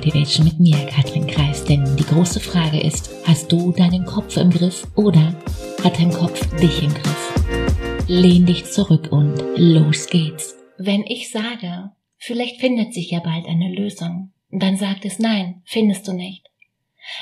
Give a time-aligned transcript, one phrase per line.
[0.00, 1.62] Motivation mit mir, Katrin Kreis.
[1.62, 5.36] Denn die große Frage ist, hast du deinen Kopf im Griff oder
[5.84, 8.06] hat dein Kopf dich im Griff?
[8.08, 10.56] Lehn dich zurück und los geht's.
[10.78, 16.08] Wenn ich sage, vielleicht findet sich ja bald eine Lösung, dann sagt es nein, findest
[16.08, 16.46] du nicht.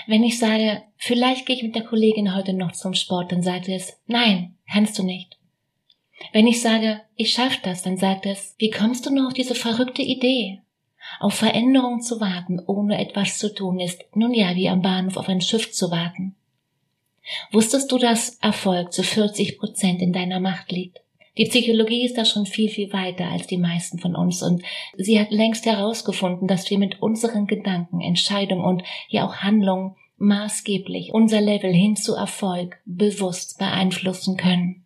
[0.07, 3.69] Wenn ich sage, vielleicht gehe ich mit der Kollegin heute noch zum Sport, dann sagt
[3.69, 5.37] es nein, kannst du nicht.
[6.33, 9.57] Wenn ich sage, ich schaff das, dann sagt es, wie kommst du nur auf diese
[9.57, 10.61] verrückte Idee?
[11.21, 15.29] Auf Veränderung zu warten, ohne etwas zu tun, ist nun ja wie am Bahnhof auf
[15.29, 16.35] ein Schiff zu warten.
[17.51, 21.01] Wusstest du, dass Erfolg zu 40 Prozent in deiner Macht liegt?
[21.37, 24.63] Die Psychologie ist da schon viel, viel weiter als die meisten von uns und
[24.97, 31.15] sie hat längst herausgefunden, dass wir mit unseren Gedanken, Entscheidungen und ja auch Handlungen maßgeblich
[31.15, 34.85] unser Level hin zu Erfolg bewusst beeinflussen können.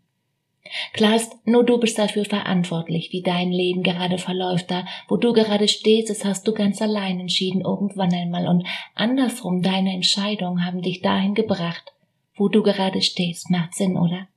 [0.93, 4.71] Klar ist, nur du bist dafür verantwortlich, wie dein Leben gerade verläuft.
[4.71, 8.47] Da, wo du gerade stehst, das hast du ganz allein entschieden, irgendwann einmal.
[8.47, 11.93] Und andersrum, deine Entscheidungen haben dich dahin gebracht,
[12.37, 13.51] wo du gerade stehst.
[13.51, 14.29] Macht Sinn, oder?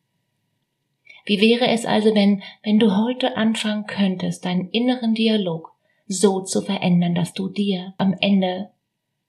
[1.25, 5.71] Wie wäre es also, wenn, wenn du heute anfangen könntest, deinen inneren Dialog
[6.07, 8.69] so zu verändern, dass du dir am Ende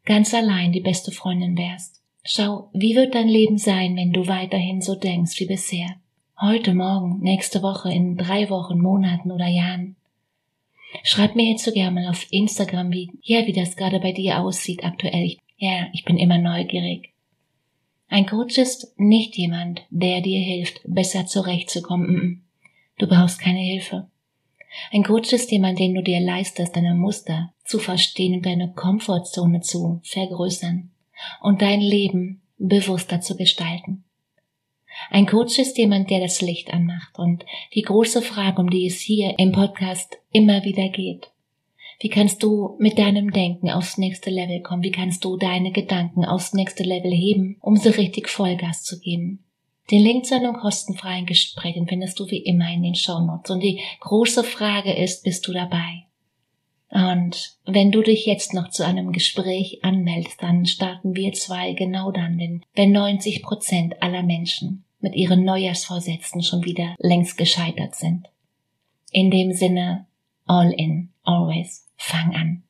[0.04, 2.02] ganz allein die beste Freundin wärst?
[2.24, 5.96] Schau, wie wird dein Leben sein, wenn du weiterhin so denkst wie bisher?
[6.38, 9.96] Heute, morgen, nächste Woche, in drei Wochen, Monaten oder Jahren.
[11.02, 14.40] Schreib mir jetzt so gerne mal auf Instagram, wie, ja, wie das gerade bei dir
[14.40, 15.38] aussieht aktuell.
[15.56, 17.14] Ja, ich bin immer neugierig.
[18.08, 22.44] Ein Coach ist nicht jemand, der dir hilft, besser zurechtzukommen.
[22.98, 24.06] Du brauchst keine Hilfe.
[24.92, 29.62] Ein Coach ist jemand, den du dir leistest, deine Muster zu verstehen und deine Komfortzone
[29.62, 30.90] zu vergrößern
[31.40, 34.04] und dein Leben bewusster zu gestalten.
[35.10, 39.00] Ein Coach ist jemand, der das Licht anmacht und die große Frage, um die es
[39.00, 41.30] hier im Podcast immer wieder geht.
[42.00, 44.82] Wie kannst du mit deinem Denken aufs nächste Level kommen?
[44.82, 49.44] Wie kannst du deine Gedanken aufs nächste Level heben, um so richtig Vollgas zu geben?
[49.90, 53.50] Den Link zu einem kostenfreien Gespräch findest du wie immer in den Show Notes.
[53.50, 56.06] Und die große Frage ist, bist du dabei?
[56.90, 62.10] Und wenn du dich jetzt noch zu einem Gespräch anmeldest, dann starten wir zwei genau
[62.10, 68.28] dann, denn wenn 90 Prozent aller Menschen mit ihren Neujahrsvorsätzen schon wieder längst gescheitert sind.
[69.10, 70.06] In dem Sinne,
[70.46, 72.62] all in, always, fang an.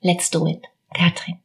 [0.00, 0.64] Let's do it.
[0.94, 1.38] Katrin.